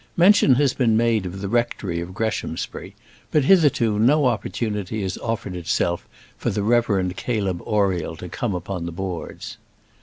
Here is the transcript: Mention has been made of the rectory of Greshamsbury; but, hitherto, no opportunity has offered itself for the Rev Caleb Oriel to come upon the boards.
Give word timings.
Mention 0.17 0.55
has 0.55 0.73
been 0.73 0.97
made 0.97 1.27
of 1.27 1.41
the 1.41 1.47
rectory 1.47 2.01
of 2.01 2.15
Greshamsbury; 2.15 2.95
but, 3.29 3.43
hitherto, 3.43 3.99
no 3.99 4.25
opportunity 4.25 5.03
has 5.03 5.15
offered 5.19 5.55
itself 5.55 6.07
for 6.39 6.49
the 6.49 6.63
Rev 6.63 7.13
Caleb 7.15 7.61
Oriel 7.65 8.15
to 8.15 8.27
come 8.27 8.55
upon 8.55 8.87
the 8.87 8.91
boards. 8.91 9.57